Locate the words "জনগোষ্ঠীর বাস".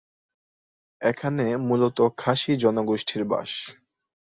2.63-3.51